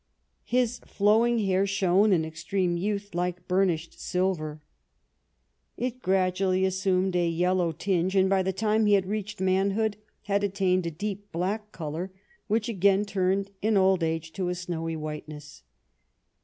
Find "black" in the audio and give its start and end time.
11.31-11.71